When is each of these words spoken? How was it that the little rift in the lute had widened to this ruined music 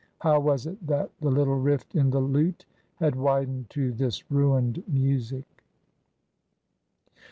How 0.21 0.39
was 0.39 0.65
it 0.65 0.87
that 0.87 1.11
the 1.19 1.29
little 1.29 1.59
rift 1.59 1.93
in 1.93 2.09
the 2.09 2.19
lute 2.21 2.65
had 2.95 3.15
widened 3.15 3.69
to 3.69 3.91
this 3.91 4.31
ruined 4.31 4.83
music 4.87 5.45